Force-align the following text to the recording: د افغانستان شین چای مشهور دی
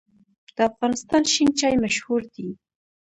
د 0.55 0.57
افغانستان 0.69 1.23
شین 1.31 1.49
چای 1.59 1.75
مشهور 1.83 2.21
دی 2.33 2.47